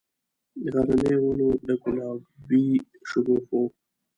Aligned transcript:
د 0.61 0.63
غرنیو 0.75 1.21
ونو، 1.25 1.49
د 1.65 1.67
ګلابي 1.83 2.67
شګوفو، 3.09 3.61